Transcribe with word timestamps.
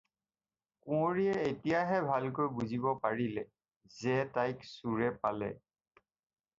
কুঁৱৰীয়ে 0.85 1.43
এতিয়াহে 1.49 1.99
ভালকৈ 2.09 2.51
বুজিব 2.57 2.89
পাৰিলে 3.05 3.47
যে 4.01 4.19
তাইক 4.39 4.69
চোৰে 4.75 5.15
পালে। 5.25 5.57